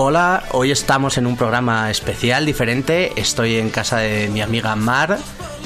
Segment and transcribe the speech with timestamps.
[0.00, 3.10] Hola, hoy estamos en un programa especial, diferente.
[3.16, 5.18] Estoy en casa de mi amiga Mar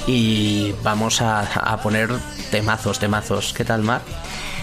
[0.07, 2.09] y vamos a, poner
[2.51, 3.53] temazos, temazos.
[3.53, 4.01] ¿Qué tal, Mar?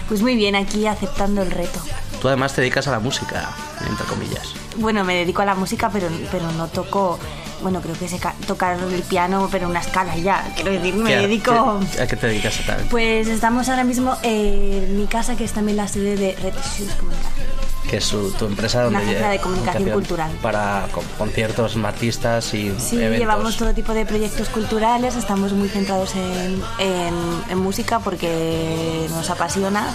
[0.08, 1.78] Pues muy bien, aquí aceptando el reto.
[2.20, 3.48] Tú además te dedicas a la música,
[3.88, 4.54] entre comillas.
[4.74, 7.20] Bueno, me dedico a la música, pero, pero no toco
[7.62, 10.52] bueno, creo que sé tocar el piano, pero una escala ya.
[10.56, 11.78] Quiero decir, me dedico.
[12.02, 12.86] ¿A qué te dedicas tal?
[12.90, 17.69] Pues estamos ahora mismo en mi casa, que es también la sede de Retishus Comunicación
[17.90, 20.30] que es tu empresa donde Una de comunicación cultural.
[20.40, 20.86] para
[21.18, 26.62] conciertos, artistas y sí llevamos todo tipo de proyectos culturales estamos muy centrados en,
[27.48, 29.92] en, música porque nos apasiona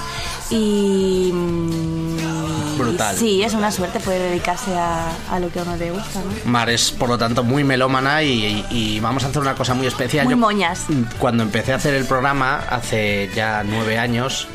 [0.49, 3.15] y mm, brutal.
[3.15, 6.51] sí es una suerte poder dedicarse a, lo que a uno le gusta ¿no?
[6.51, 10.25] Mar es por lo tanto muy melómana y, vamos a hacer una cosa muy especial.
[10.25, 10.85] Muy moñas.
[11.19, 14.47] cuando empecé a hacer el programa hace ya nueve años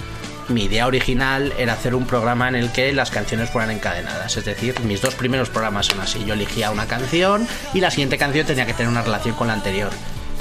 [0.51, 4.37] mi idea original era hacer un programa en el que las canciones fueran encadenadas.
[4.37, 6.25] Es decir, mis dos primeros programas son así.
[6.25, 9.55] Yo elegía una canción y la siguiente canción tenía que tener una relación con la
[9.55, 9.91] anterior.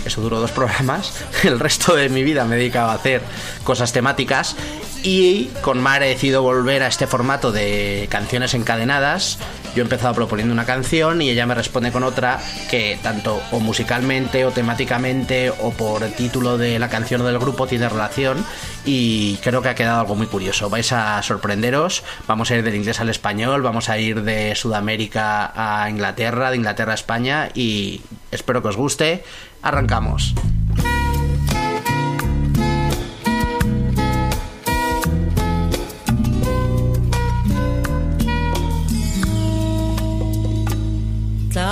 [0.05, 1.13] Eso duró dos programas.
[1.43, 3.21] El resto de mi vida me he dedicado a hacer
[3.63, 4.55] cosas temáticas.
[5.01, 9.37] Y con Mar he decidido volver a este formato de canciones encadenadas
[9.75, 13.59] yo he empezado proponiendo una canción y ella me responde con otra que tanto o
[13.59, 18.43] musicalmente o temáticamente o por título de la canción o del grupo tiene relación
[18.85, 20.69] y creo que ha quedado algo muy curioso.
[20.69, 25.51] Vais a sorprenderos, vamos a ir del inglés al español, vamos a ir de Sudamérica
[25.55, 28.01] a Inglaterra, de Inglaterra a España y
[28.31, 29.23] espero que os guste.
[29.61, 30.33] Arrancamos.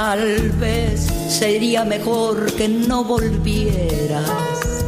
[0.09, 4.85] Tal vez sería mejor que no volvieras.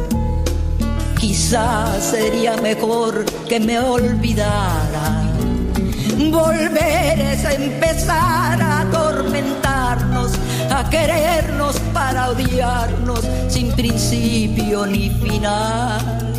[1.18, 5.26] Quizás sería mejor que me olvidaras.
[6.16, 10.32] Volver es empezar a atormentarnos,
[10.70, 16.32] a querernos para odiarnos sin principio ni final.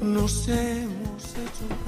[0.00, 0.89] No sé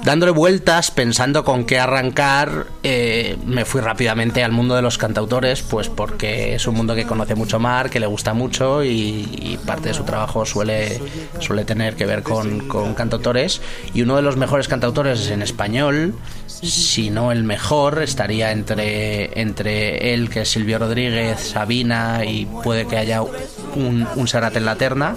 [0.04, 5.62] dándole vueltas, pensando con qué arrancar, eh, me fui rápidamente al mundo de los cantautores,
[5.62, 9.88] pues porque es un mundo que conoce mucho Mar, que le gusta mucho y, parte
[9.88, 11.00] de su trabajo suele,
[11.38, 13.60] suele tener que ver con, con, cantautores.
[13.94, 16.14] Y uno de los mejores cantautores en español,
[16.46, 22.86] si no el mejor, estaría entre, entre él, que es Silvio Rodríguez, Sabina y puede
[22.86, 25.16] que haya un, un Serrat en la terna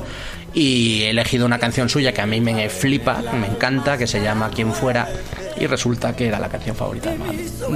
[0.56, 4.22] y he elegido una canción suya que a mí me flipa, me encanta, que se
[4.22, 5.08] llama Quien fuera
[5.58, 7.14] y resulta que era la canción favorita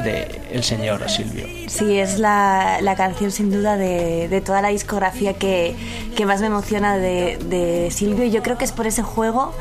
[0.04, 1.46] de el señor Silvio.
[1.68, 5.76] Sí, es la, la canción sin duda de, de, toda la discografía que,
[6.16, 9.54] que más me emociona de, de Silvio y yo creo que es por ese juego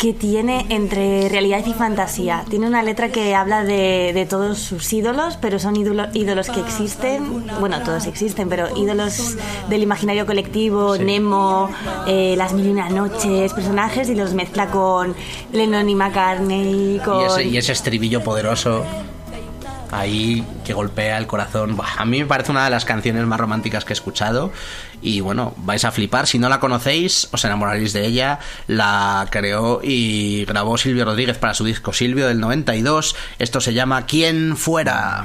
[0.00, 2.44] que tiene entre realidad y fantasía.
[2.48, 7.44] Tiene una letra que habla de, de todos sus ídolos, pero son ídolos que existen,
[7.60, 9.36] bueno, todos existen, pero ídolos
[9.68, 11.68] del imaginario colectivo, Nemo,
[12.06, 15.14] eh, Las Mil y Una Noches, personajes, y los mezcla con
[15.52, 17.02] Lennon y McCartney.
[17.04, 17.20] Con...
[17.20, 18.86] Y, ese, y ese estribillo poderoso
[19.92, 21.76] ahí que golpea el corazón.
[21.98, 24.52] a mí me parece una de las canciones más románticas que he escuchado
[25.02, 26.26] y bueno, vais a flipar.
[26.26, 28.38] Si no la conocéis, os enamoraréis de ella.
[28.66, 33.16] La creó y grabó Silvio Rodríguez para su disco Silvio del 92.
[33.38, 35.24] Esto se llama ¿Quién fuera?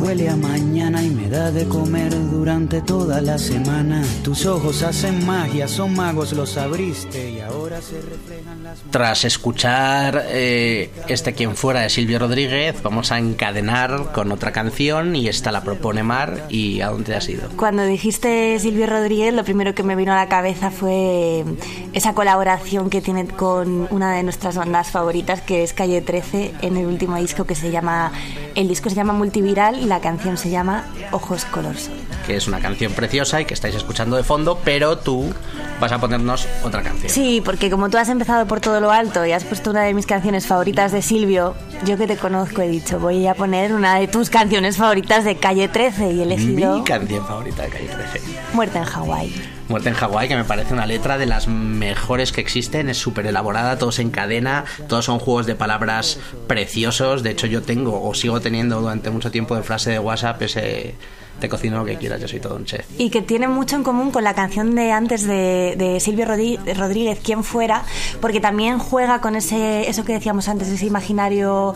[0.00, 4.02] huele a mañana y me da de comer durante toda la semana.
[4.22, 8.80] Tus ojos hacen magia, son magos, los abriste y ahora se reflejan las...
[8.90, 15.14] Tras escuchar eh, este quien fuera de Silvio Rodríguez, vamos a encadenar con otra canción
[15.14, 16.46] y esta la propone Mar.
[16.48, 17.48] ¿Y a dónde has ido?
[17.56, 21.44] Cuando dijiste Silvio Rodríguez, lo primero que me vino a la cabeza fue
[21.92, 26.76] esa colaboración que tiene con una de nuestras bandas favoritas, que es Calle 13, en
[26.76, 28.12] el último disco que se llama
[28.54, 31.94] el disco se llama Multiviral y la canción se llama Ojos Color Sol.
[32.24, 35.34] Que es una canción preciosa y que estáis escuchando de fondo, pero tú
[35.80, 37.10] vas a ponernos otra canción.
[37.10, 39.92] Sí, porque como tú has empezado por todo lo alto y has puesto una de
[39.92, 43.96] mis canciones favoritas de Silvio, yo que te conozco he dicho, voy a poner una
[43.96, 46.78] de tus canciones favoritas de Calle 13 y he elegido...
[46.78, 48.20] Mi canción favorita de Calle 13.
[48.54, 49.59] Muerte en Hawái.
[49.70, 53.26] Muerte en Hawái, que me parece una letra de las mejores que existen, es súper
[53.26, 57.22] elaborada, todos en cadena, todos son juegos de palabras preciosos.
[57.22, 60.96] De hecho, yo tengo o sigo teniendo durante mucho tiempo de frase de WhatsApp ese
[61.40, 62.86] te cocino lo que quieras, yo soy todo un chef.
[62.98, 67.18] Y que tiene mucho en común con la canción de antes de, de Silvio Rodríguez,
[67.22, 67.82] Quien fuera,
[68.20, 71.74] porque también juega con ese eso que decíamos antes, ese imaginario,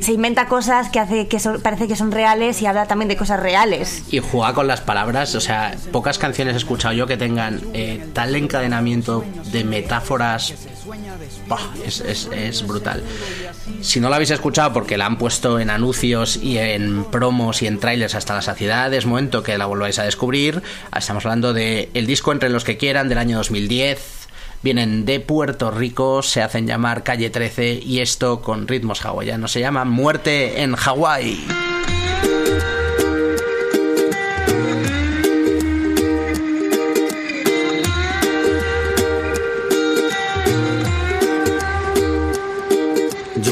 [0.00, 3.40] se inventa cosas que hace que parece que son reales y habla también de cosas
[3.40, 4.04] reales.
[4.10, 8.04] Y juega con las palabras, o sea, pocas canciones he escuchado yo que tengan eh,
[8.12, 10.54] tal encadenamiento de metáforas
[11.84, 13.02] es, es, es, brutal.
[13.80, 17.66] Si no la habéis escuchado porque la han puesto en anuncios y en promos y
[17.66, 20.62] en trailers hasta la saciedad, es momento que la volváis a descubrir.
[20.96, 24.22] Estamos hablando de el disco Entre los que quieran del año 2010.
[24.62, 29.60] Vienen de Puerto Rico, se hacen llamar Calle 13 y esto con ritmos hawaianos se
[29.60, 31.71] llama Muerte en Hawái.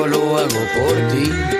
[0.00, 1.59] hago lo hago por ti.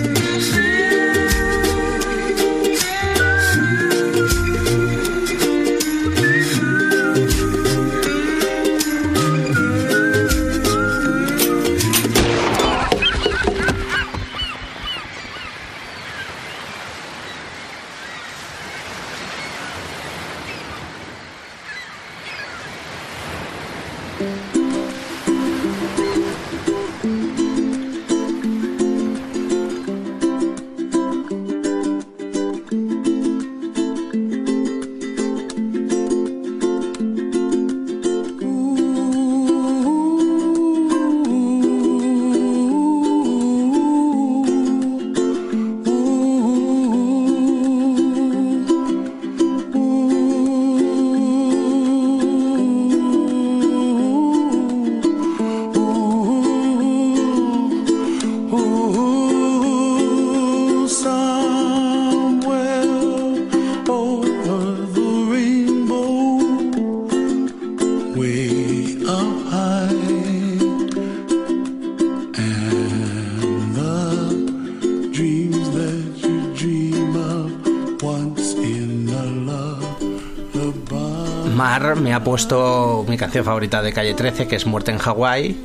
[82.21, 85.57] Ha puesto mi canción favorita de Calle 13, que es Muerte en Hawái.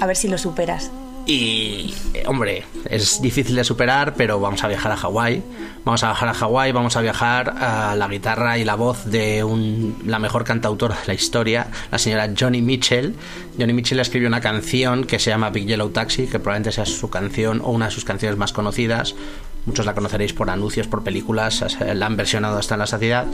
[0.00, 0.90] A ver si lo superas.
[1.26, 5.42] Y, eh, hombre, es difícil de superar, pero vamos a viajar a Hawái.
[5.84, 9.44] Vamos a viajar a Hawái, vamos a viajar a la guitarra y la voz de
[9.44, 13.14] un, la mejor cantautora de la historia, la señora Johnny Mitchell.
[13.58, 17.10] Johnny Mitchell escribió una canción que se llama Big Yellow Taxi, que probablemente sea su
[17.10, 19.14] canción o una de sus canciones más conocidas.
[19.66, 23.26] Muchos la conoceréis por anuncios, por películas, la han versionado hasta en la saciedad.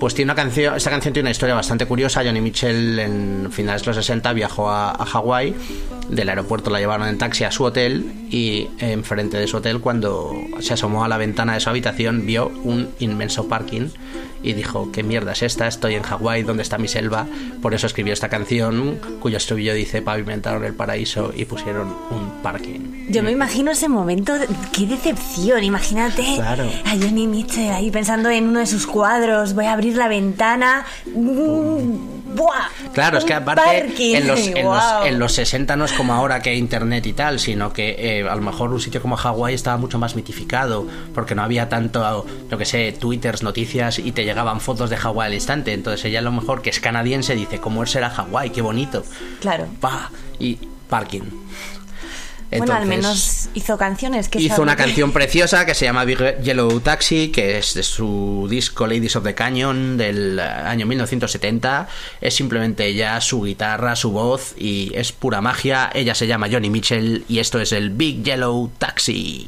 [0.00, 2.22] Pues tiene una canción, esta canción tiene una historia bastante curiosa.
[2.24, 5.54] Johnny Mitchell en finales de los 60 viajó a, a Hawái,
[6.08, 10.32] del aeropuerto la llevaron en taxi a su hotel y enfrente de su hotel cuando
[10.60, 13.88] se asomó a la ventana de su habitación vio un inmenso parking
[14.42, 15.66] y dijo, ¿qué mierda es esta?
[15.66, 17.26] Estoy en Hawái, ¿dónde está mi selva?
[17.62, 23.06] Por eso escribió esta canción cuyo estribillo dice, pavimentaron el paraíso y pusieron un parking.
[23.08, 24.34] Yo me imagino ese momento,
[24.72, 26.64] qué decepción, imagínate Claro.
[26.84, 30.84] a Johnny Mitchell ahí pensando en uno de sus cuadros, voy a abrir la ventana,
[31.06, 32.68] ¡buah!
[32.92, 35.06] Claro, es que aparte en los, en, los, guau.
[35.06, 38.28] en los 60 no es como ahora que hay internet y tal, sino que eh,
[38.28, 42.26] a lo mejor un sitio como Hawái estaba mucho más mitificado, porque no había tanto,
[42.50, 45.72] yo que sé, twitters, noticias y te llegaban fotos de Hawái al instante.
[45.72, 48.50] Entonces ella a lo mejor que es canadiense dice, ¿cómo será Hawái?
[48.50, 49.04] Qué bonito.
[49.40, 49.66] Claro.
[49.80, 51.22] Pa, y parking.
[52.58, 56.80] Bueno, al menos hizo canciones que Hizo una canción preciosa que se llama Big Yellow
[56.80, 61.88] Taxi, que es de su disco Ladies of the Canyon del año 1970.
[62.20, 65.90] Es simplemente ella, su guitarra, su voz y es pura magia.
[65.94, 69.46] Ella se llama Johnny Mitchell y esto es el Big Yellow Taxi.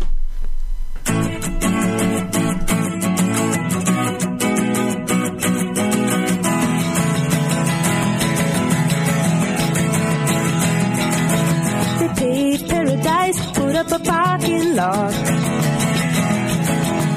[13.86, 15.12] Up a parking lot.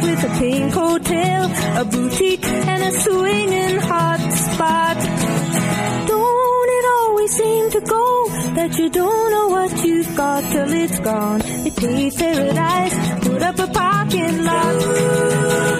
[0.03, 1.51] With a pink hotel,
[1.81, 4.97] a boutique, and a swinging hot spot.
[6.07, 10.99] Don't it always seem to go that you don't know what you've got till it's
[10.99, 11.39] gone?
[11.39, 14.79] They paved paradise, put up a parking lot.
[14.79, 15.79] They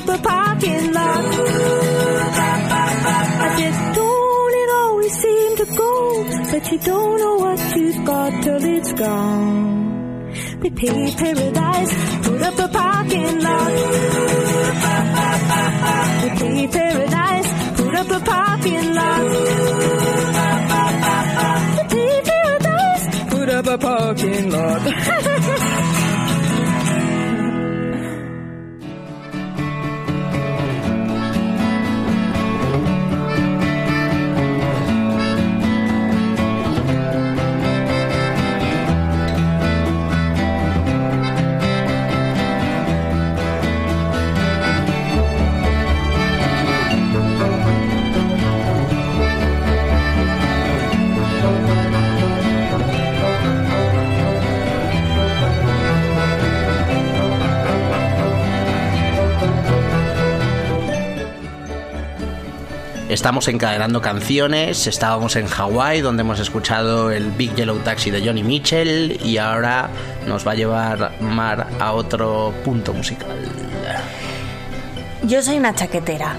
[0.00, 1.24] up a parking lot.
[3.44, 8.42] I said, don't it always seem to go that you don't know what you've got
[8.42, 10.32] till it's gone?
[10.60, 11.92] They pay paradise,
[12.26, 13.72] put up a parking lot.
[16.20, 19.24] They pay paradise, put up a parking lot.
[21.76, 25.66] They pay paradise, put up a parking lot.
[63.20, 68.42] Estamos encadenando canciones, estábamos en Hawái donde hemos escuchado el Big Yellow Taxi de Johnny
[68.42, 69.90] Mitchell y ahora
[70.26, 73.36] nos va a llevar Mar a otro punto musical.
[75.24, 76.32] Yo soy una chaquetera.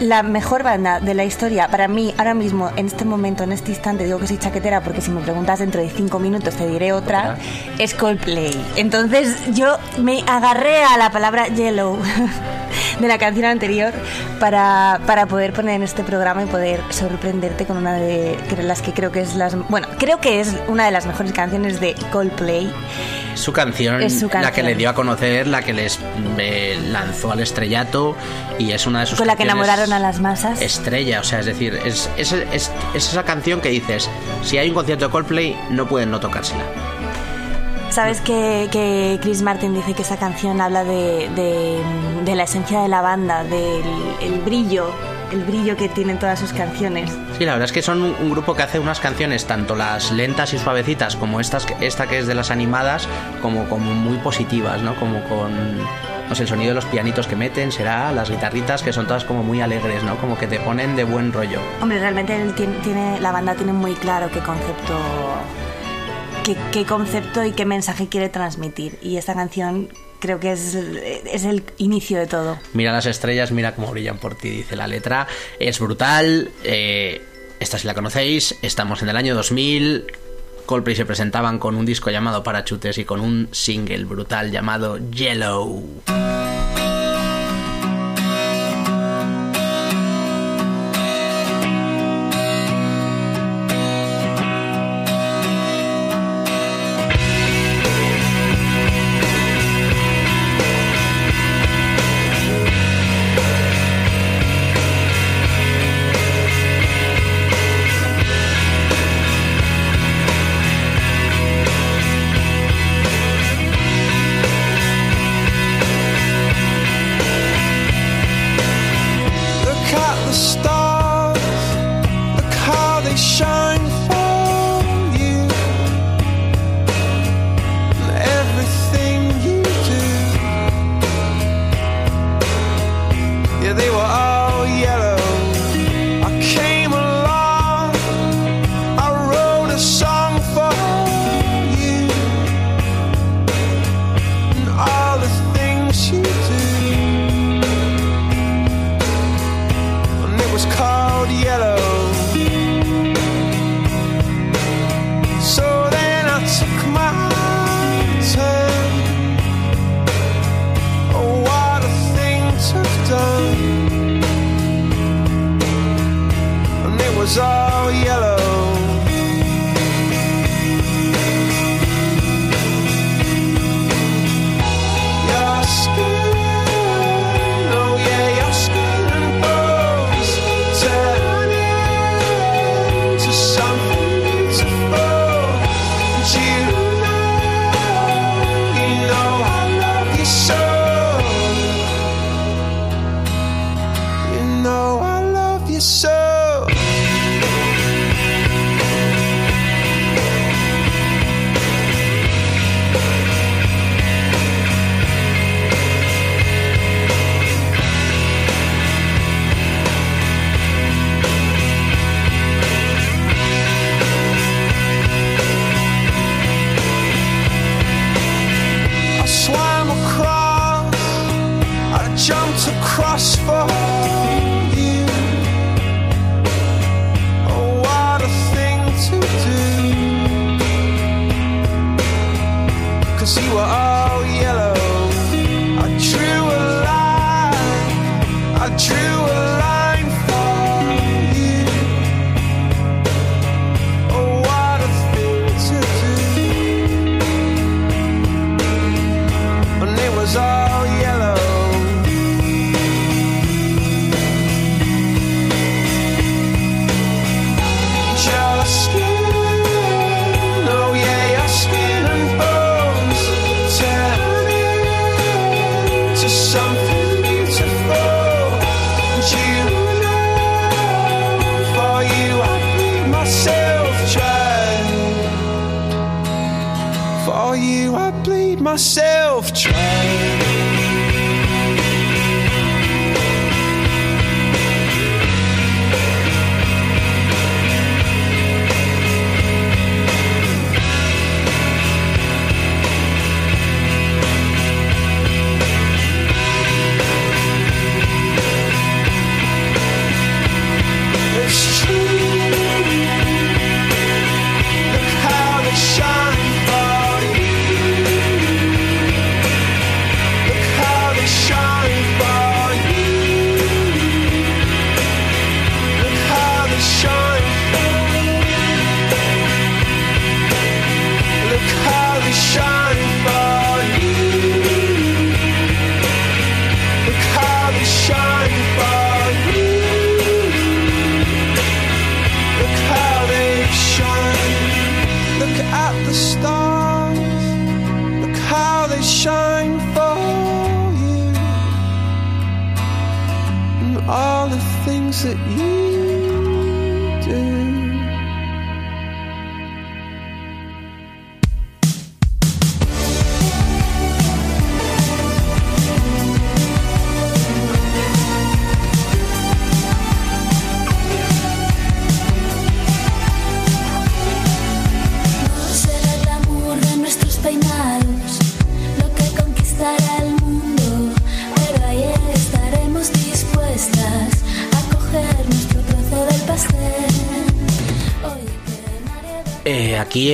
[0.00, 3.70] La mejor banda de la historia, para mí, ahora mismo, en este momento, en este
[3.70, 6.92] instante, digo que soy chaquetera porque si me preguntas dentro de cinco minutos te diré
[6.92, 7.38] otra,
[7.78, 8.62] es Coldplay.
[8.76, 11.98] Entonces yo me agarré a la palabra yellow
[13.00, 13.92] de la canción anterior
[14.40, 18.92] para, para poder poner en este programa y poder sorprenderte con una de las que
[18.92, 22.72] creo que es las bueno creo que es una de las mejores canciones de Coldplay
[23.34, 24.66] Su canción, Es su la que canción.
[24.66, 25.98] le dio a conocer, la que les
[26.38, 28.16] eh, lanzó al estrellato
[28.58, 31.40] y es una de sus con la que enamoraron a las masas Estrella, o sea,
[31.40, 34.08] es decir, es, es, es- es esa canción que dices,
[34.42, 36.64] si hay un concierto de Coldplay, no pueden no tocársela.
[37.98, 41.82] Sabes que, que Chris Martin dice que esa canción habla de, de-
[42.24, 43.82] de la esencia de la banda, del
[44.22, 44.92] el brillo,
[45.32, 47.10] el brillo que tienen todas sus canciones.
[47.36, 50.12] Sí, la verdad es que son un, un grupo que hace unas canciones, tanto las
[50.12, 53.08] lentas y suavecitas como estas, esta que es de las animadas,
[53.42, 54.94] como, como muy positivas, ¿no?
[54.94, 55.50] Como con,
[56.28, 59.24] no sé, el sonido de los pianitos que meten, será las guitarritas que son todas
[59.24, 60.14] como muy alegres, ¿no?
[60.18, 61.58] Como que te ponen de buen rollo.
[61.82, 64.94] Hombre, realmente tiene, tiene- la banda tiene muy claro qué concepto,
[66.72, 68.98] qué, concepto y qué mensaje quiere transmitir.
[69.02, 69.88] Y esta canción
[70.20, 72.58] creo que es, es el inicio de todo.
[72.72, 75.26] Mira las estrellas, mira cómo brillan por ti, dice la letra.
[75.58, 76.50] Es brutal.
[76.64, 77.22] eh,
[77.60, 78.56] esta si la conocéis.
[78.62, 80.06] Estamos en el año 2000.
[80.66, 85.82] Coldplay se presentaban con un disco llamado Parachutes y con un single brutal llamado Yellow.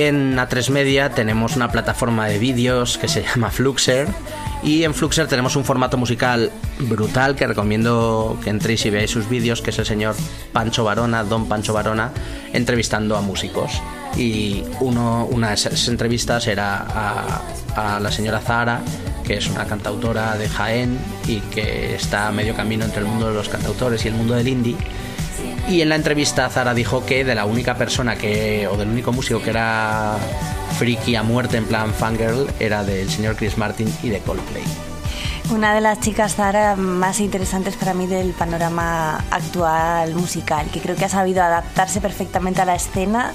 [0.07, 4.07] En A3 Media tenemos una plataforma de vídeos que se llama Fluxer
[4.63, 9.29] y en Fluxer tenemos un formato musical brutal que recomiendo que entréis y veáis sus
[9.29, 10.15] vídeos, que es el señor
[10.53, 12.11] Pancho Varona, Don Pancho Varona,
[12.53, 13.81] entrevistando a músicos.
[14.17, 17.41] Y una de esas entrevistas era a,
[17.75, 18.81] a la señora Zahara,
[19.25, 23.27] que es una cantautora de Jaén y que está a medio camino entre el mundo
[23.27, 24.77] de los cantautores y el mundo del indie.
[25.67, 29.11] Y en la entrevista Zara dijo que de la única persona que, o del único
[29.11, 30.17] músico que era
[30.77, 34.63] friki a muerte en plan fangirl, era del señor Chris Martin y de Coldplay.
[35.51, 40.95] Una de las chicas Zara más interesantes para mí del panorama actual musical, que creo
[40.95, 43.31] que ha sabido adaptarse perfectamente a la escena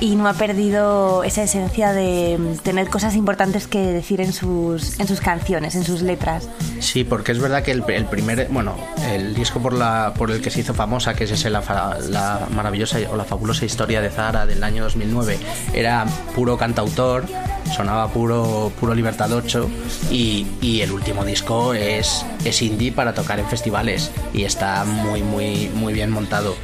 [0.00, 5.06] y no ha perdido esa esencia de tener cosas importantes que decir en sus, en
[5.06, 6.48] sus canciones, en sus letras.
[6.80, 8.74] Sí, porque es verdad que el, primer, bueno,
[9.10, 11.62] el disco por, la, por el que se hizo famosa, que es la,
[12.08, 15.38] la maravillosa o la fabulosa historia de Zara del año 2009,
[15.74, 17.24] era puro cantautor,
[17.72, 19.68] sonaba puro, puro Libertad 8
[20.10, 25.22] y, y el último disco es, es indie para tocar en festivales y está muy,
[25.22, 26.54] muy, muy bien montado.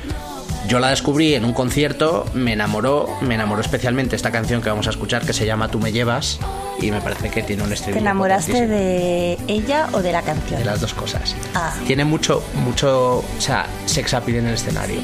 [0.66, 4.86] Yo la descubrí en un concierto, me enamoró, me enamoró especialmente esta canción que vamos
[4.86, 6.38] a escuchar que se llama Tú me llevas
[6.80, 8.78] y me parece que tiene un ¿Te estribillo enamoraste potentísimo.
[8.78, 10.58] de ella o de la canción?
[10.58, 11.34] De las dos cosas.
[11.54, 11.72] Ah.
[11.86, 15.00] Tiene mucho, mucho, o sea, sex appeal en el escenario.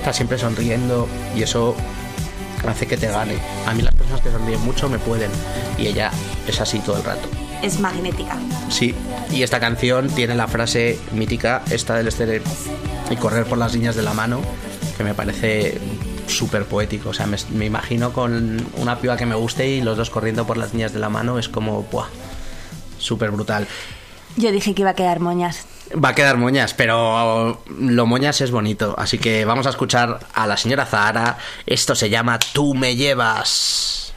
[0.00, 1.74] Está siempre sonriendo y eso
[2.68, 3.36] hace que te gane.
[3.66, 5.30] A mí las personas que sonríen mucho me pueden
[5.78, 6.10] y ella
[6.46, 7.28] es así todo el rato.
[7.62, 8.36] Es magnética.
[8.68, 8.94] Sí,
[9.30, 12.42] y esta canción tiene la frase mítica, esta del estere
[13.10, 14.40] y correr por las líneas de la mano,
[14.96, 15.78] que me parece
[16.26, 17.10] súper poético.
[17.10, 20.46] O sea, me, me imagino con una piba que me guste y los dos corriendo
[20.46, 22.06] por las líneas de la mano, es como, ¡buah!
[22.98, 23.66] Súper brutal.
[24.36, 25.66] Yo dije que iba a quedar moñas.
[25.92, 28.94] Va a quedar moñas, pero lo moñas es bonito.
[28.96, 31.38] Así que vamos a escuchar a la señora Zahara.
[31.66, 34.14] Esto se llama Tú me llevas.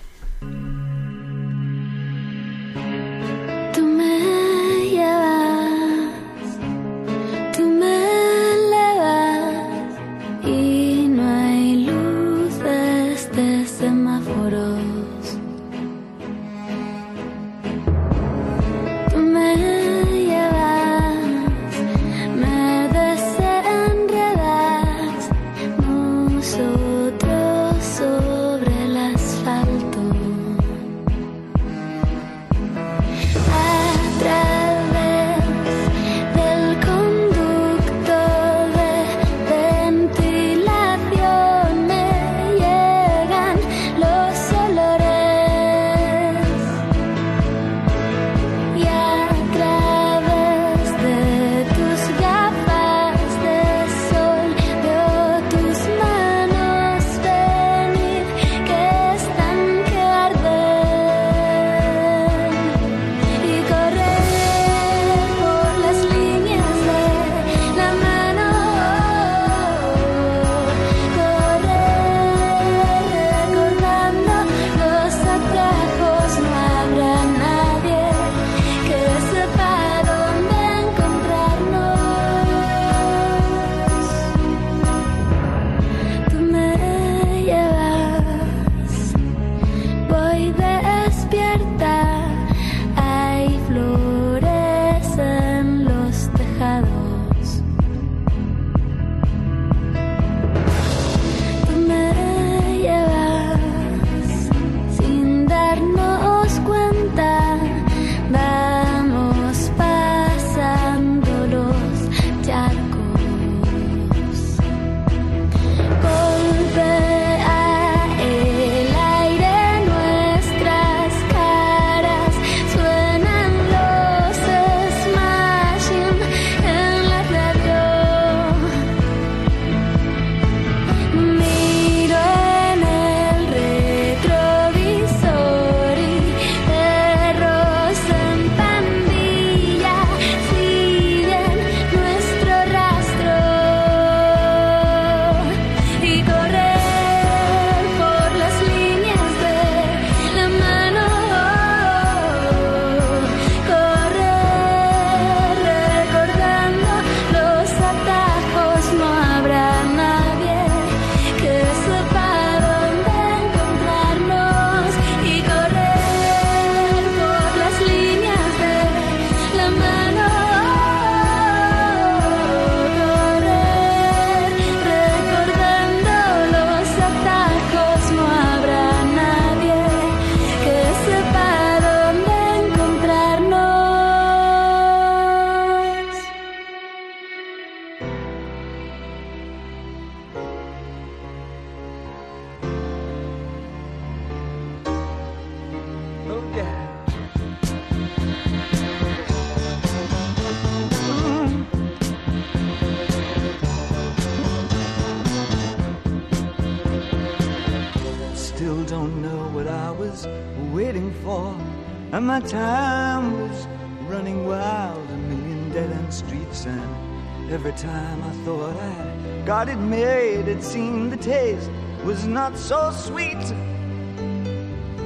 [222.50, 223.42] Not so sweet.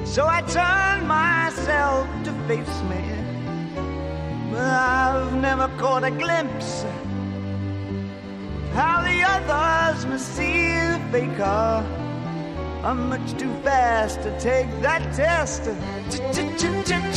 [0.05, 3.03] So I turned myself to face me.
[4.49, 6.97] But I've never caught a glimpse of
[8.73, 11.85] how the others must see the faker.
[12.83, 15.65] I'm much too fast to take that test.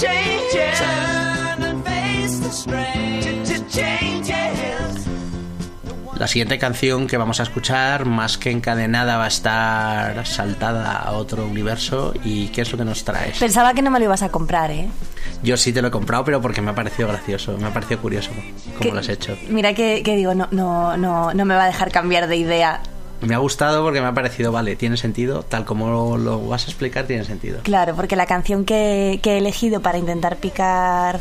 [0.03, 0.79] Changes.
[0.81, 3.25] Turn and face the strange.
[3.73, 4.20] Changes.
[6.21, 11.13] La siguiente canción que vamos a escuchar, más que encadenada, va a estar saltada a
[11.13, 12.13] otro universo.
[12.23, 13.39] ¿Y qué es lo que nos traes?
[13.39, 14.91] Pensaba que no me lo ibas a comprar, ¿eh?
[15.43, 18.03] Yo sí te lo he comprado, pero porque me ha parecido gracioso, me ha parecido
[18.03, 18.33] curioso
[18.77, 19.35] cómo lo has hecho.
[19.49, 22.83] Mira que, que digo, no, no, no, no me va a dejar cambiar de idea.
[23.23, 26.67] Me ha gustado porque me ha parecido, vale, tiene sentido, tal como lo vas a
[26.67, 27.61] explicar, tiene sentido.
[27.63, 31.19] Claro, porque la canción que, que he elegido para intentar picar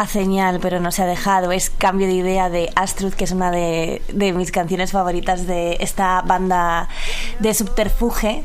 [0.00, 3.32] a señal, pero no se ha dejado, es Cambio de Idea de Astrud, que es
[3.32, 6.88] una de, de mis canciones favoritas de esta banda
[7.40, 8.44] de subterfuge.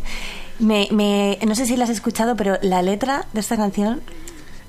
[0.59, 4.01] Me, me- no sé si la has escuchado, pero la letra de esta canción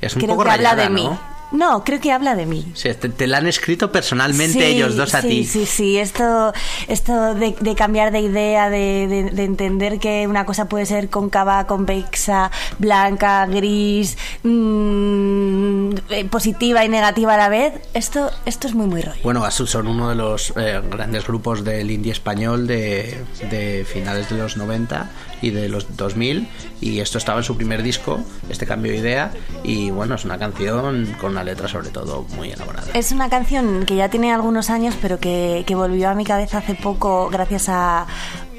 [0.01, 1.09] Es un creo poco que habla de mí.
[1.53, 1.85] ¿No?
[1.85, 2.65] Creo que habla de mí.
[2.75, 5.45] Sí, te, te la han escrito personalmente Sí, ellos dos a sí, ti.
[5.45, 6.53] Sí, sí, esto,
[6.89, 11.09] esto de, de cambiar de idea, de, de- de entender que una cosa puede ser
[11.11, 18.75] cóncava, convexa, blanca, gris, mm, eh, positiva y negativa a la vez, esto, esto es
[18.75, 19.21] muy, muy rollo.
[19.23, 24.37] Bueno, son uno de los eh, grandes grupos del indie español de, de finales de
[24.39, 25.09] los 90
[25.43, 26.49] y de los 2000
[26.81, 29.33] y esto estaba en su primer disco, este cambio de idea
[29.63, 32.87] y bueno, es una canción con una letra sobre todo muy elaborada.
[32.95, 36.59] Es una canción que ya tiene algunos años, pero que, que volvió a mi cabeza
[36.59, 38.07] hace poco gracias a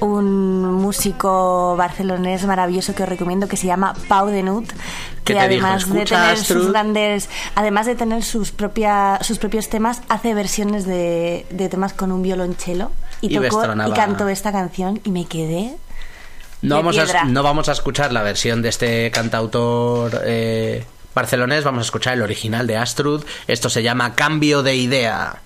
[0.02, 4.70] un músico barcelonés maravilloso que os recomiendo que se llama Pau Denut,
[5.24, 6.62] Que dijo, además de "Escucha, tener Astrud".
[6.64, 11.94] sus grandes, además de tener sus propia, sus propios temas, hace versiones de, de temas
[11.94, 15.76] con un violonchelo y, Y tocó y cantó esta canción y me quedé
[16.62, 21.82] No vamos, a, no vamos a escuchar la versión de este cantautor eh, barcelonés, vamos
[21.82, 23.24] a escuchar el original de Astrud.
[23.48, 25.42] Esto se llama Cambio de Idea.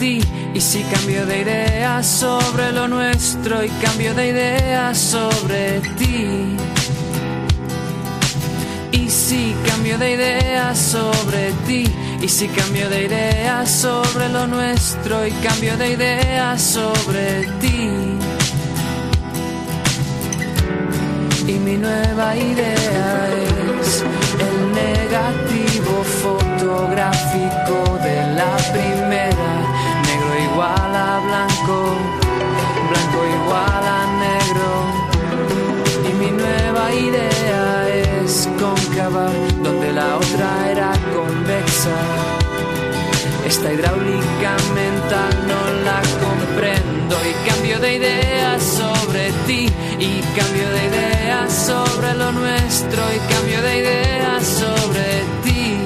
[0.00, 6.56] Y si cambio de idea sobre lo nuestro, y cambio de idea sobre ti.
[8.92, 11.84] Y si cambio de idea sobre ti,
[12.22, 17.90] y si cambio de idea sobre lo nuestro, y cambio de idea sobre ti.
[21.46, 23.28] Y mi nueva idea
[23.80, 24.04] es
[24.38, 28.97] el negativo fotográfico de la primera.
[31.68, 34.70] Blanco igual a negro.
[36.08, 37.88] Y mi nueva idea
[38.22, 39.28] es cóncava,
[39.62, 41.96] donde la otra era convexa.
[43.46, 50.86] Esta hidráulica mental no la comprendo y cambio de idea sobre ti y cambio de
[50.86, 55.06] idea sobre lo nuestro y cambio de idea sobre
[55.44, 55.76] ti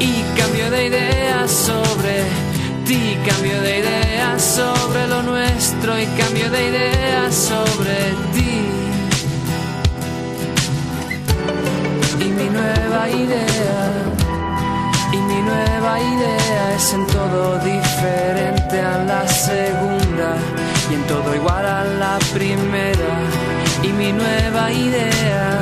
[0.00, 2.43] y cambio de idea sobre
[2.84, 7.96] ti cambio de idea sobre lo nuestro y cambio de idea sobre
[8.34, 8.54] ti
[12.20, 14.14] y mi nueva idea
[15.12, 20.36] y mi nueva idea es en todo diferente a la segunda
[20.90, 23.12] y en todo igual a la primera.
[23.82, 25.60] Y mi nueva idea,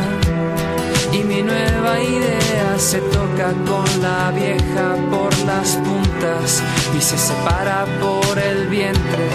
[1.43, 6.63] nueva idea se toca con la vieja por las puntas
[6.97, 9.29] y se separa por el vientre.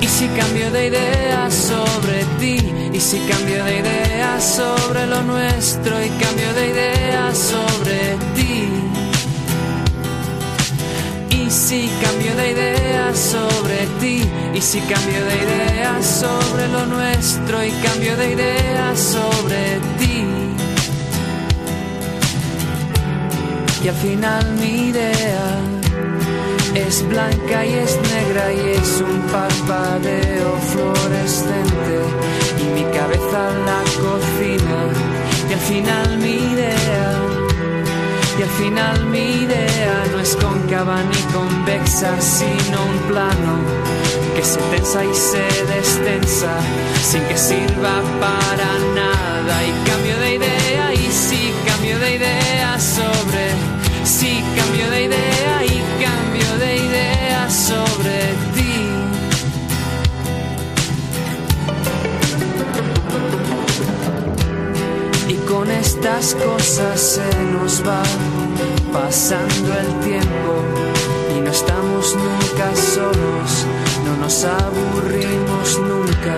[0.00, 2.56] Y si cambio de idea sobre ti,
[2.92, 8.33] y si cambio de idea sobre lo nuestro, y cambio de idea sobre ti.
[11.54, 17.70] Si cambio de idea sobre ti, y si cambio de idea sobre lo nuestro, y
[17.70, 20.24] cambio de idea sobre ti.
[23.84, 25.46] Y al final mi idea
[26.74, 31.94] es blanca y es negra y es un parpadeo fluorescente
[32.58, 34.78] y mi cabeza en la cocina
[35.48, 36.43] y al final mi
[38.44, 43.54] al final mi idea no es cóncava ni convexa sino un plano
[44.36, 46.52] que se tensa y se destensa
[47.02, 48.70] sin que sirva para
[49.00, 49.54] nada.
[49.64, 53.44] Y cambio de idea y sí cambio de idea sobre
[54.04, 58.18] sí cambio de idea y cambio de idea sobre
[58.54, 58.74] ti.
[65.32, 68.02] Y con estas cosas se nos va
[68.94, 70.52] pasando el tiempo
[71.36, 73.66] y no estamos nunca solos
[74.04, 76.36] no nos aburrimos nunca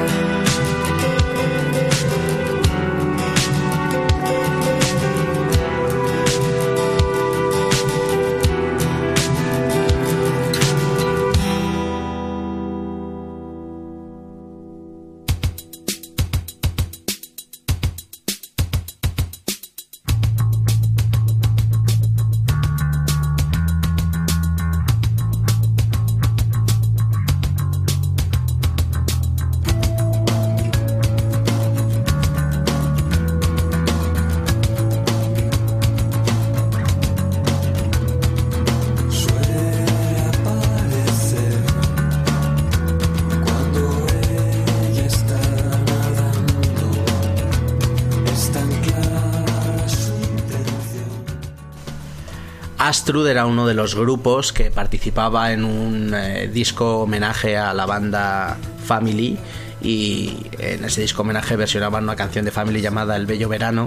[53.07, 57.86] Astrud era uno de los grupos que participaba en un eh, disco homenaje a la
[57.86, 59.38] banda Family
[59.80, 63.86] y en ese disco homenaje versionaban una canción de Family llamada El Bello Verano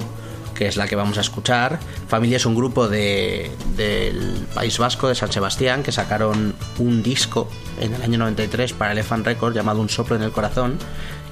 [0.56, 1.80] que es la que vamos a escuchar.
[2.08, 7.50] Family es un grupo de, del País Vasco, de San Sebastián, que sacaron un disco
[7.82, 10.78] en el año 93 para Elephant Records llamado Un soplo en el corazón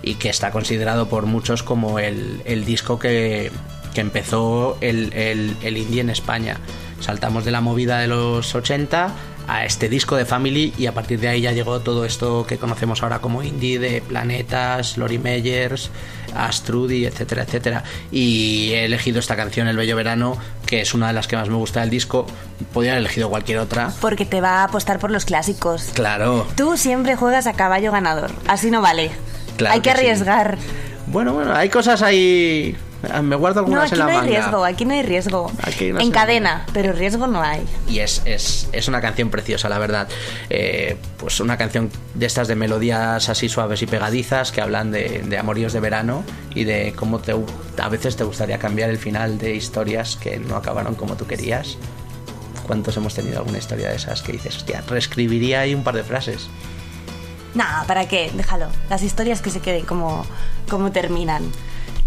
[0.03, 3.49] y que está considerado por muchos como el, disco que,
[3.95, 6.57] empezó el indie en España.
[6.99, 9.09] Saltamos de la movida de los 80
[9.47, 12.57] a este disco de Family y a partir de ahí ya llegó todo esto que
[12.57, 15.89] conocemos ahora como indie de Planetas, Lori Meyers,
[16.35, 17.83] Astrudi, etcétera, etcétera.
[18.11, 21.47] Y he elegido esta canción, El Bello Verano, que es una de las que más
[21.49, 22.25] me gusta del disco.
[22.73, 23.93] Podría haber elegido cualquier otra.
[24.01, 25.91] Porque te va a apostar por los clásicos.
[25.93, 26.45] Claro.
[26.57, 28.31] Tú siempre juegas a caballo ganador.
[28.47, 29.11] Así no vale.
[29.55, 30.01] Claro Hay que, que sí.
[30.01, 30.57] arriesgar.
[31.07, 32.75] Bueno, bueno, hay cosas ahí.
[33.21, 34.29] Me guardo No, algunas aquí en la no hay manga.
[34.31, 35.51] riesgo, aquí no hay riesgo.
[35.63, 37.63] Aquí no en cadena, pero riesgo no hay.
[37.87, 40.07] y es, es, es una canción preciosa, la verdad.
[40.49, 45.23] Eh, pues una canción de estas de melodías así suaves y pegadizas que hablan de,
[45.27, 46.23] de amoríos de verano
[46.55, 47.35] y de cómo te,
[47.81, 51.77] a veces te gustaría cambiar el final de historias que no acabaron como tú querías.
[52.65, 56.03] ¿Cuántos hemos tenido alguna historia de esas que dices, hostia, reescribiría ahí un par de
[56.03, 56.49] frases?
[57.53, 58.29] Nah, ¿para qué?
[58.33, 58.67] Déjalo.
[58.89, 60.25] Las historias que se queden como,
[60.69, 61.43] como terminan.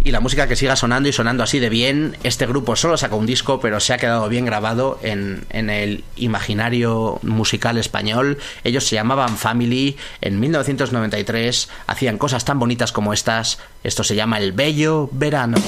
[0.03, 2.17] Y la música que siga sonando y sonando así de bien.
[2.23, 6.05] Este grupo solo sacó un disco, pero se ha quedado bien grabado en, en el
[6.17, 8.39] imaginario musical español.
[8.65, 9.99] Ellos se llamaban Family.
[10.23, 13.59] En 1993 hacían cosas tan bonitas como estas.
[13.85, 15.59] Esto se llama El Bello Verano.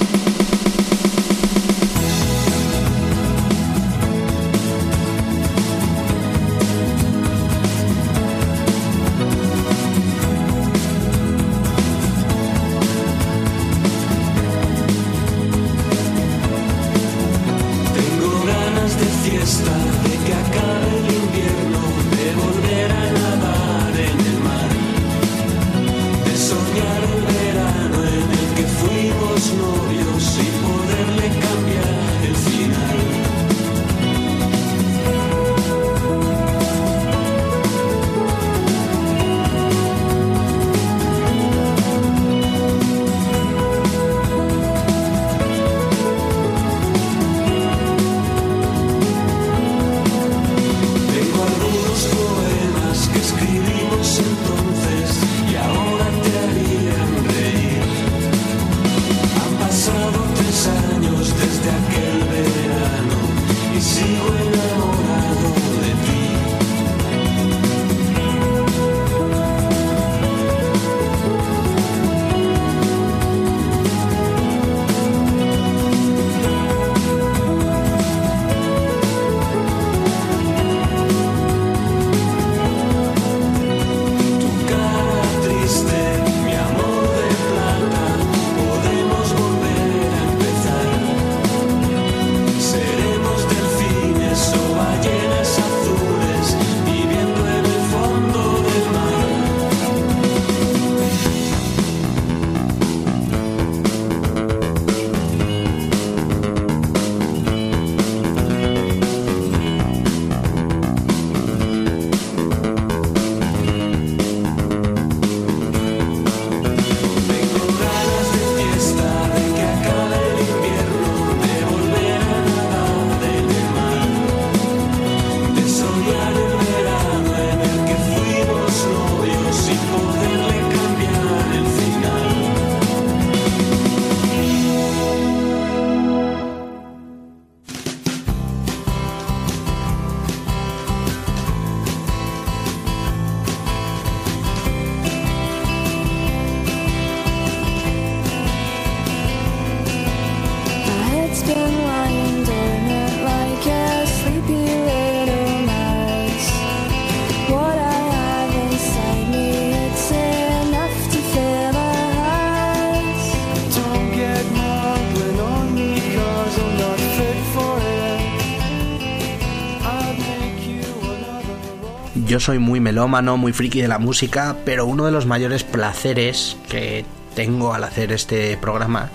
[172.33, 176.57] Yo soy muy melómano, muy friki de la música, pero uno de los mayores placeres
[176.71, 177.05] que
[177.35, 179.11] tengo al hacer este programa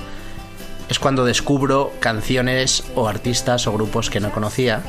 [0.87, 4.83] es cuando descubro canciones o artistas o grupos que no conocía.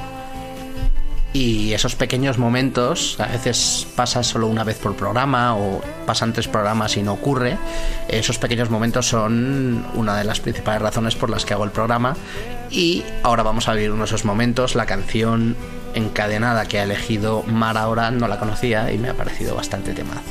[1.32, 6.48] Y esos pequeños momentos, a veces pasa solo una vez por programa o pasan tres
[6.48, 7.56] programas y no ocurre,
[8.08, 12.14] esos pequeños momentos son una de las principales razones por las que hago el programa.
[12.70, 15.56] Y ahora vamos a vivir uno de esos momentos, la canción
[15.94, 20.22] encadenada que ha elegido Mar ahora no la conocía y me ha parecido bastante temazo.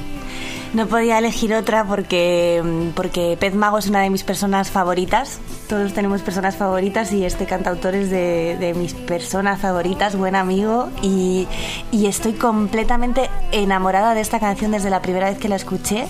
[0.73, 5.39] No podía elegir otra porque, porque Pez Mago es una de mis personas favoritas.
[5.69, 10.89] Todos tenemos personas favoritas y este cantautor es de, de mis personas favoritas, buen amigo.
[11.01, 11.47] Y,
[11.91, 16.05] y estoy completamente enamorada de esta canción desde la primera vez que la escuché.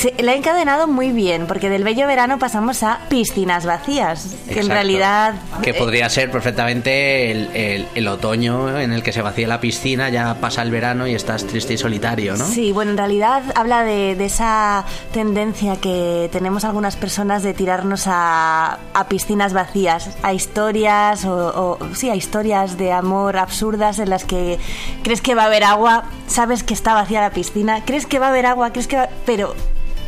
[0.00, 4.60] Se- la he encadenado muy bien porque del bello verano pasamos a piscinas vacías, que
[4.60, 5.34] en realidad...
[5.62, 9.60] Que eh, podría ser perfectamente el, el- el otoño en el que se vacía la
[9.60, 12.46] piscina, ya pasa el verano y estás triste y solitario, ¿no?
[12.46, 18.04] Sí, bueno, en realidad habla de, de esa tendencia que tenemos algunas personas de tirarnos
[18.06, 24.08] a, a piscinas vacías, a historias o, o- sí, a historias de amor absurdas en
[24.08, 24.58] las que
[25.02, 28.28] crees que va a haber agua, sabes que está vacía la piscina, crees que va
[28.28, 29.54] a haber agua, crees que va, pero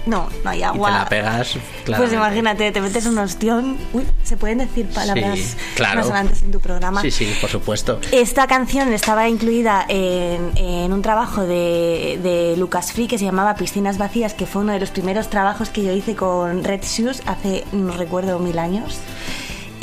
[0.06, 0.88] no, no hay Y agua.
[0.88, 2.16] te la pegas, Pues claramente.
[2.16, 3.76] imagínate, te metes un ostión.
[3.92, 6.02] Uy, se pueden decir palabras Sí, claro.
[6.16, 7.00] en tu programa.
[7.02, 8.00] Sí, sí, por supuesto.
[8.12, 13.54] Esta canción estaba incluida en, en un trabajo de, de Lucas Free que se llamaba
[13.54, 17.22] Piscinas Vacías, que fue uno de los primeros trabajos que yo hice con Red Shoes
[17.26, 18.98] hace, no recuerdo, mil años.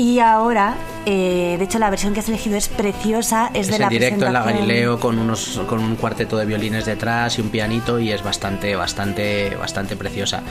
[0.02, 0.76] Y ahora,
[1.06, 3.90] eh, de hecho, la versión que has elegido es preciosa, es, Es de en la
[3.90, 8.00] directo en la Galileo con unos con un cuarteto de violines detrás y un pianito
[8.00, 10.42] y es bastante bastante bastante preciosa.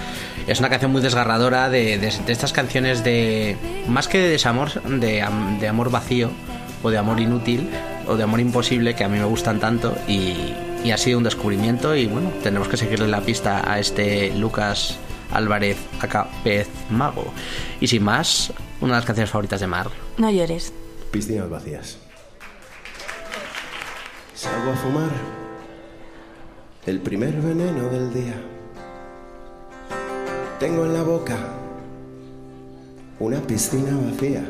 [0.46, 3.56] Es una canción muy desgarradora de, de- de estas canciones de
[3.88, 5.24] más que de desamor de,
[5.60, 6.30] de amor vacío
[6.82, 7.70] o de amor inútil
[8.06, 10.34] o de amor imposible que a mí me gustan tanto y,
[10.84, 14.98] y ha sido un descubrimiento y bueno tendremos que seguirle la pista a este Lucas
[15.32, 17.32] Álvarez acá Pez Mago
[17.80, 20.72] y sin más una de las canciones favoritas de Mar No llores.
[21.10, 21.98] Piscinas vacías.
[24.34, 25.10] Salgo a fumar
[26.86, 28.34] el primer veneno del día.
[30.60, 31.36] Tengo en la boca
[33.18, 34.44] una piscina vacía.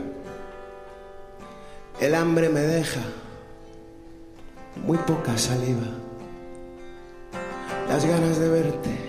[2.01, 3.01] El hambre me deja
[4.77, 5.87] muy poca saliva.
[7.89, 9.09] Las ganas de verte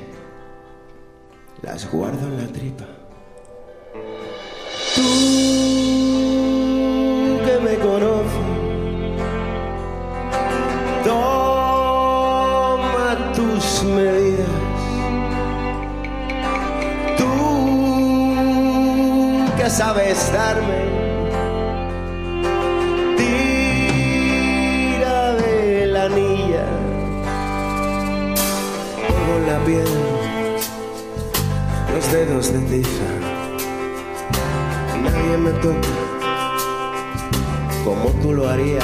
[1.62, 2.99] las guardo en la tripa.
[5.00, 5.06] Tú
[7.46, 8.48] que me conoces,
[11.06, 14.50] toma tus medidas.
[17.18, 17.34] Tú
[19.58, 20.82] que sabes darme,
[23.16, 25.88] tira de
[29.48, 29.88] la piel,
[31.94, 33.19] los dedos de tiza.
[35.04, 35.90] Nadie me toca
[37.84, 38.84] como tú lo harías.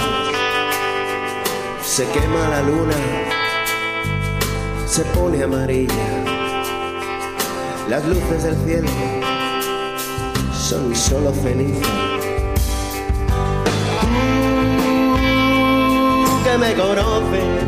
[1.84, 2.96] Se quema la luna,
[4.86, 6.24] se pone amarilla.
[7.88, 8.90] Las luces del cielo
[10.54, 11.88] son solo ceniza.
[16.26, 17.64] Tú que me conoces,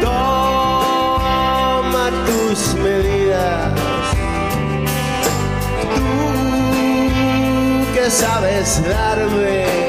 [0.00, 3.89] toma tus medidas.
[8.08, 9.79] Sabes darme,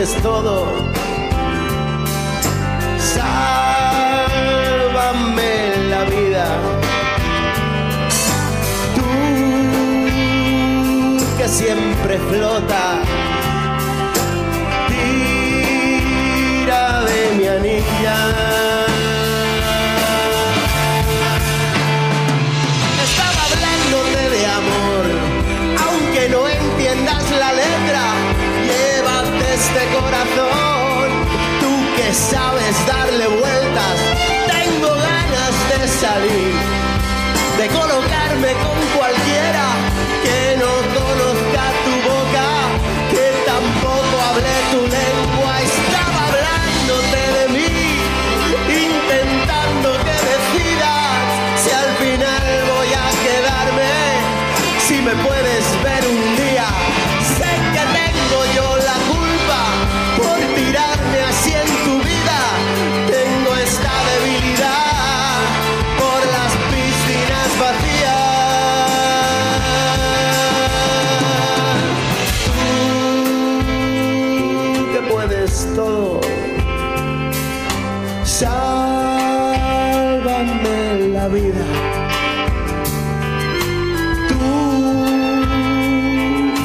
[0.00, 0.64] Puedes todo,
[2.98, 4.32] sálvame
[5.90, 6.46] la vida.
[8.96, 9.04] Tú
[11.36, 12.89] que siempre flota,
[36.18, 39.66] de colocarme con cualquiera
[40.24, 42.46] que no conozca tu boca,
[43.12, 45.52] que tampoco hable tu lengua.
[45.62, 47.70] Estaba hablándote de mí,
[48.66, 51.22] intentando que decidas
[51.62, 53.94] si al final voy a quedarme,
[54.88, 56.09] si me puedes ver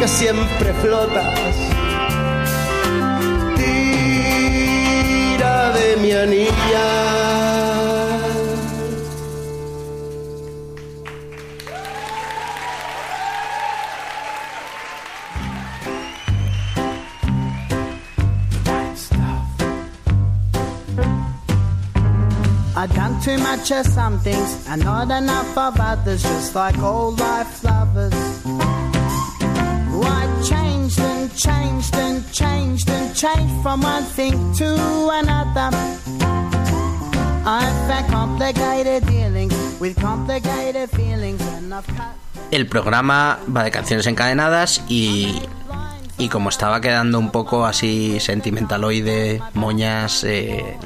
[0.06, 1.56] que siempre flotas.
[3.58, 6.88] Tira de mi anilla.
[22.78, 27.20] I done too much of some things and not enough of others, just like old
[27.20, 27.64] life
[31.36, 34.76] changed and changed and changed from one thing to
[35.12, 35.70] another.
[37.46, 42.16] I've had complicated dealings with complicated feelings and I've cut.
[42.52, 45.42] El programa va de canciones encadenadas y,
[46.18, 50.78] y como estaba quedando un poco así sentimentaloide, moñas, eh,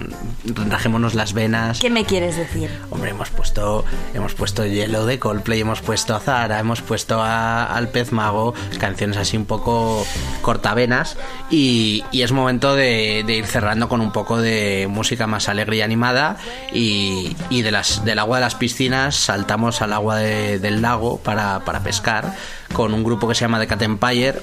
[0.68, 1.80] rajémonos las venas.
[1.80, 2.72] ¿Qué me quieres decir?
[2.90, 7.66] Hombre, hemos puesto, hemos puesto Hielo de Coldplay, hemos puesto a Zara, hemos puesto a-
[7.66, 10.04] al Pez Mago, canciones así un poco
[10.42, 11.16] cortavenas
[11.52, 15.78] y, y es momento de, de ir cerrando con un poco de música más alegre
[15.78, 16.38] y animada
[16.74, 21.20] y, y de las, del agua de las piscinas saltamos al agua de- del lago
[21.20, 22.34] para, para pescar
[22.74, 24.42] con un grupo que se llama The Cat Empire.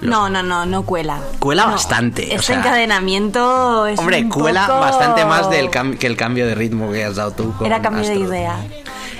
[0.00, 1.18] Los- No, no, no, no cuela.
[1.38, 5.70] Cuela No, bastante, o Este sea- encadenamiento es Hombre, un cuela poco- bastante más del
[5.70, 7.52] cam- que el cambio de ritmo que has dado tú.
[7.56, 8.56] con Era cambio de idea.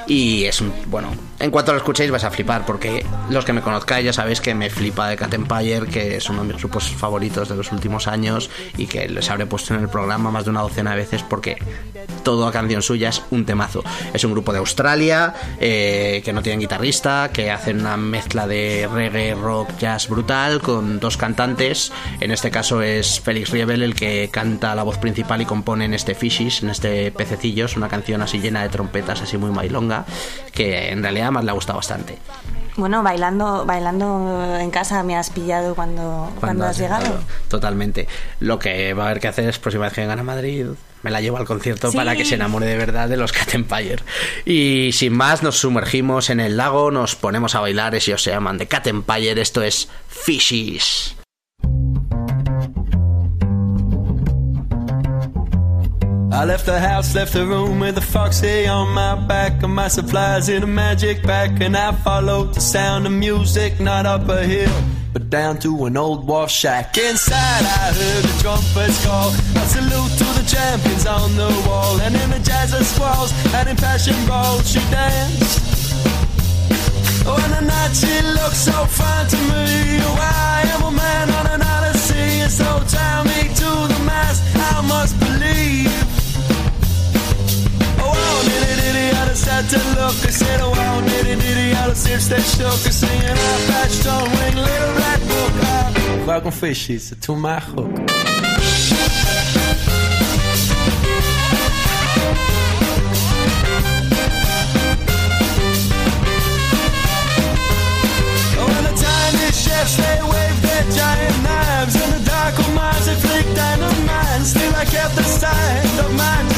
[0.07, 0.72] Y es un.
[0.86, 4.40] Bueno, en cuanto lo escuchéis vais a flipar, porque los que me conozcáis ya sabéis
[4.40, 7.72] que me flipa de Cat Empire, que es uno de mis grupos favoritos de los
[7.72, 10.96] últimos años y que les habré puesto en el programa más de una docena de
[10.96, 11.57] veces porque
[12.22, 13.84] toda canción suya es un temazo.
[14.12, 18.88] Es un grupo de Australia eh, que no tienen guitarrista, que hacen una mezcla de
[18.92, 21.92] reggae, rock, jazz brutal con dos cantantes.
[22.20, 25.94] En este caso es Félix Riebel el que canta la voz principal y compone en
[25.94, 29.93] este Fishies, en este Pececillos, una canción así llena de trompetas, así muy mailonga,
[30.53, 32.18] que en realidad más le ha gustado bastante.
[32.76, 37.20] Bueno, bailando, bailando en casa me has pillado cuando, cuando, has llegado.
[37.49, 38.09] Totalmente.
[38.40, 40.66] Lo que va a haber que hacer es, próxima vez que vengan a Madrid,
[41.03, 41.97] me la llevo al concierto Sí.
[41.97, 44.03] para que se enamore de verdad de los Cat Empire.
[44.45, 48.59] Y sin más, nos sumergimos en el lago, nos ponemos a bailar, ellos se llaman
[48.59, 51.14] de Cat Empire, esto es Fishies.
[56.35, 59.87] I left the house, left the room with a foxy on my back and my
[59.87, 61.62] supplies in a magic bag.
[61.62, 64.76] And I followed the sound of music, not up a hill,
[65.12, 66.99] but down to an old wharf shack.
[66.99, 69.30] Inside, I heard the trumpets call.
[69.30, 72.01] A salute to the champions on the wall.
[72.01, 75.62] And in the jazz squalls and in passion balls, she danced.
[77.26, 80.03] Oh, and the night she looked so fine to me.
[80.03, 84.43] Oh, I am a man on an odyssey, and so tie me to the mast.
[84.57, 85.93] I must believe.
[89.55, 90.16] Had to look.
[90.26, 92.80] I said, oh, wow, diddy, I just hips that shook.
[92.88, 95.52] I singing, I patched on ring, little black book.
[96.26, 97.92] Welcome fishies to my hook.
[108.74, 111.94] And the tiny chefs, they wave their giant knives.
[112.02, 114.42] And the dark old minds, they flick dynamite.
[114.52, 116.53] Still, I kept the sight of my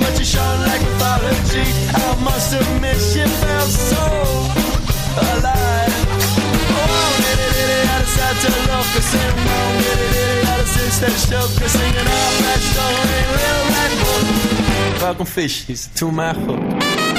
[0.00, 1.66] but you shone like mythology.
[1.94, 4.02] I must admit, she felt so
[5.30, 5.94] alive.
[6.72, 9.34] Oh, diddy diddy, I decided to look and sing.
[9.36, 13.20] Oh, diddy diddy, I just that shook and singing all that story.
[13.36, 15.02] Real right book.
[15.02, 17.11] Welcome fishies to my hook.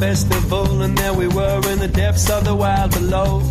[0.00, 0.82] Festival.
[0.82, 3.42] And there we were in the depths of the wild below.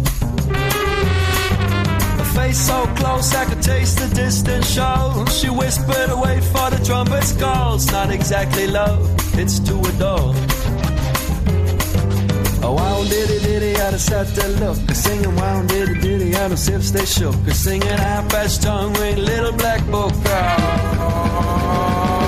[2.24, 5.26] A face so close I could taste the distant show.
[5.38, 7.76] She whispered, wait for the trumpet's call.
[7.76, 9.00] It's not exactly love,
[9.38, 10.34] it's to adore.
[12.62, 14.78] Oh, wow, diddy diddy, out of set that look.
[14.93, 17.36] Singing wow, diddy diddy, out of sips they shook.
[17.52, 20.14] Singing half past tongue ring, little black book.
[20.24, 22.19] Buckle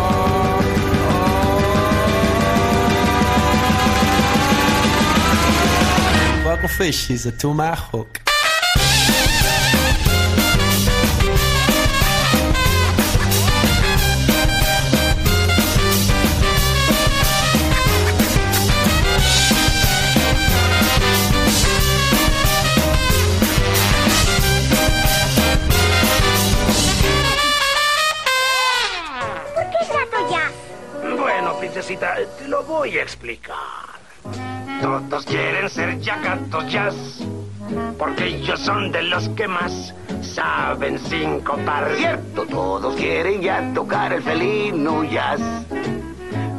[6.67, 8.19] fish, he's a two my hook.
[29.55, 30.51] ¿Por qué trato jazz?
[31.17, 33.90] Bueno, princesita, te lo voy a explicar.
[34.81, 36.95] Todos quieren ser ya gatos jazz,
[37.99, 41.91] porque ellos son de los que más saben sincopar.
[41.95, 45.39] Cierto, todos quieren ya tocar el felino jazz.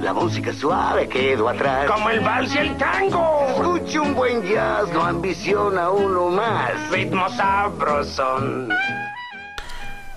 [0.00, 1.90] La música suave quedó atrás.
[1.90, 3.46] Como el vals y el tango.
[3.48, 6.72] Escuche un buen jazz, no ambiciona uno más.
[6.90, 8.68] Ritmo sabrosón.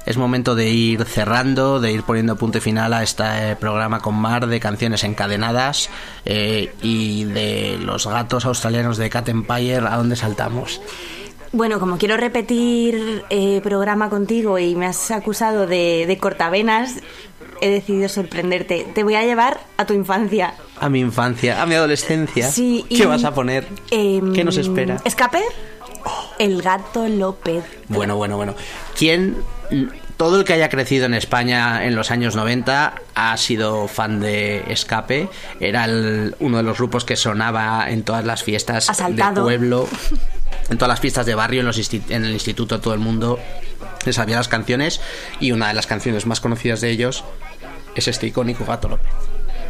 [0.05, 4.15] Es momento de ir cerrando, de ir poniendo punto y final a este programa con
[4.15, 5.89] Mar de canciones encadenadas
[6.25, 10.79] eh, y de los gatos australianos de Cat Empire, ¿a dónde saltamos?
[11.51, 16.95] Bueno, como quiero repetir eh, programa contigo y me has acusado de, de cortavenas,
[17.61, 18.85] he decidido sorprenderte.
[18.93, 20.53] Te voy a llevar a tu infancia.
[20.79, 22.49] A mi infancia, a mi adolescencia.
[22.51, 23.65] Sí, y- ¿Qué vas a poner?
[23.89, 24.97] Em, ¿Qué nos espera?
[25.05, 25.41] ¿Escape?
[26.39, 27.63] El gato López.
[27.87, 28.55] Bueno, bueno, bueno.
[28.97, 29.37] ¿Quién,
[30.17, 34.63] todo el que haya crecido en España en los años 90 ha sido fan de
[34.71, 35.29] Escape?
[35.59, 39.43] Era el- uno de los grupos que sonaba en todas las fiestas de Asaltado.
[39.43, 39.87] pueblo,
[40.69, 43.39] en todas las fiestas de barrio, en, los en el instituto, todo el mundo
[44.05, 45.01] le sabía las canciones
[45.39, 47.23] y una de las canciones más conocidas de ellos
[47.95, 49.11] es este icónico Gato López.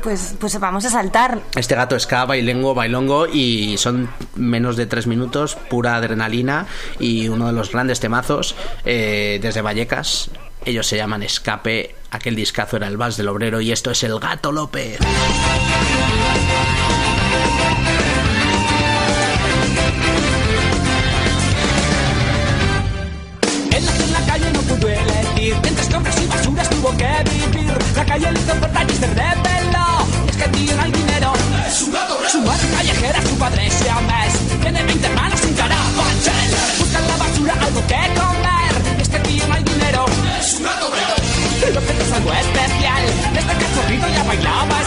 [0.06, 1.42] Pues, pues vamos a saltar.
[1.56, 6.68] Este gato ska, bailengo, bailongo y son menos de tres minutos, pura adrenalina
[7.00, 10.30] y uno de los grandes temazos eh, desde Vallecas.
[10.64, 14.20] Ellos se llaman Escape, aquel discazo era el Vals del Obrero y esto es el
[14.20, 15.00] Gato López.
[23.72, 27.74] Él nació en la calle no pudo elegir Entre escombros y basuras tuvo que vivir
[27.96, 29.75] La calle le hizo se
[30.64, 31.34] que no hay dinero.
[31.68, 36.50] Es un gato Su madre callejera, su padre se ames Tiene 20 hermanos sin carapachel
[36.80, 39.02] Busca en la basura algo que comer.
[39.02, 40.06] Es que tío no hay dinero.
[40.40, 40.90] Es un gato
[41.74, 43.04] Lo que es algo especial.
[43.34, 44.80] Desde cachorrito ya bailaba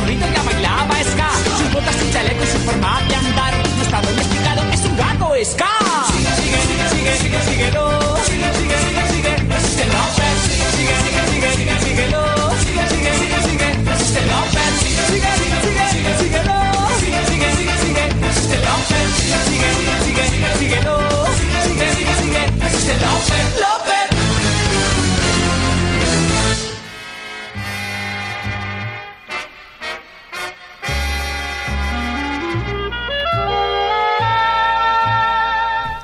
[0.00, 0.39] zorrita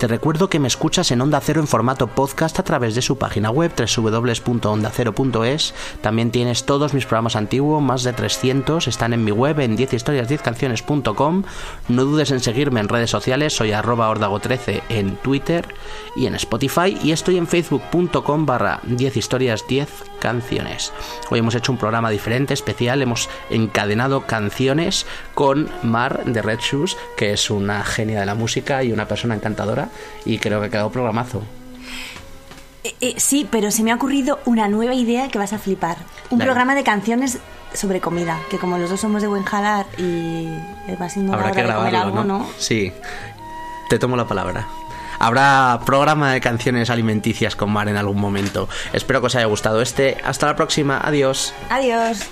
[0.00, 3.18] Te recuerdo que me escuchas en Onda Cero en formato podcast a través de su
[3.18, 5.74] página web www.ondacero.es.
[6.00, 11.42] También tienes todos mis programas antiguos, más de 300, están en mi web en 10historias10canciones.com.
[11.88, 15.68] No dudes en seguirme en redes sociales, soy arroba ordago13 en Twitter
[16.16, 19.86] y en Spotify y estoy en facebook.com barra 10historias10
[20.18, 20.94] canciones.
[21.30, 25.04] Hoy hemos hecho un programa diferente, especial, hemos encadenado canciones
[25.40, 29.34] con Mar de Red Shoes, que es una genia de la música y una persona
[29.34, 29.88] encantadora
[30.26, 31.40] y creo que ha quedado programazo.
[32.84, 35.96] Eh, eh, sí, pero se me ha ocurrido una nueva idea que vas a flipar.
[36.28, 36.50] Un Dale.
[36.50, 37.38] programa de canciones
[37.72, 40.46] sobre comida, que como los dos somos de buen jalar y
[41.00, 42.38] va siendo Habrá que de comer grabarlo, algo, ¿no?
[42.40, 42.50] ¿no?
[42.58, 42.92] Sí,
[43.88, 44.68] te tomo la palabra.
[45.18, 48.68] Habrá programa de canciones alimenticias con Mar en algún momento.
[48.92, 50.18] Espero que os haya gustado este.
[50.22, 51.00] Hasta la próxima.
[51.02, 51.54] Adiós.
[51.70, 52.30] Adiós.